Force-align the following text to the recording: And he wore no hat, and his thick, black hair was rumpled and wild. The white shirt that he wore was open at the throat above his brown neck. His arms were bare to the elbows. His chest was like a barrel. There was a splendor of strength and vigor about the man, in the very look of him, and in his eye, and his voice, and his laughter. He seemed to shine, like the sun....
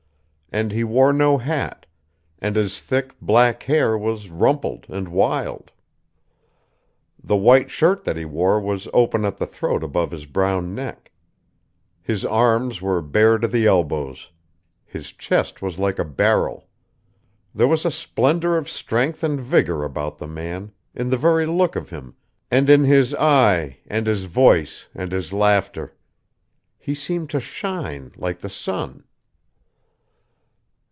And 0.53 0.73
he 0.73 0.83
wore 0.83 1.13
no 1.13 1.37
hat, 1.37 1.85
and 2.39 2.57
his 2.57 2.81
thick, 2.81 3.15
black 3.21 3.63
hair 3.63 3.97
was 3.97 4.29
rumpled 4.29 4.85
and 4.89 5.07
wild. 5.07 5.71
The 7.23 7.37
white 7.37 7.71
shirt 7.71 8.03
that 8.03 8.17
he 8.17 8.25
wore 8.25 8.59
was 8.59 8.89
open 8.93 9.23
at 9.23 9.37
the 9.37 9.47
throat 9.47 9.81
above 9.81 10.11
his 10.11 10.25
brown 10.25 10.75
neck. 10.75 11.13
His 12.01 12.25
arms 12.25 12.81
were 12.81 13.01
bare 13.01 13.37
to 13.37 13.47
the 13.47 13.65
elbows. 13.65 14.29
His 14.83 15.13
chest 15.13 15.61
was 15.61 15.79
like 15.79 15.97
a 15.99 16.03
barrel. 16.03 16.67
There 17.55 17.69
was 17.69 17.85
a 17.85 17.89
splendor 17.91 18.57
of 18.57 18.69
strength 18.69 19.23
and 19.23 19.39
vigor 19.39 19.85
about 19.85 20.17
the 20.17 20.27
man, 20.27 20.73
in 20.93 21.07
the 21.09 21.17
very 21.17 21.45
look 21.45 21.77
of 21.77 21.91
him, 21.91 22.15
and 22.51 22.69
in 22.69 22.83
his 22.83 23.15
eye, 23.15 23.77
and 23.87 24.05
his 24.05 24.25
voice, 24.25 24.89
and 24.93 25.13
his 25.13 25.31
laughter. 25.31 25.95
He 26.77 26.93
seemed 26.93 27.29
to 27.29 27.39
shine, 27.39 28.11
like 28.17 28.39
the 28.39 28.49
sun.... 28.49 29.05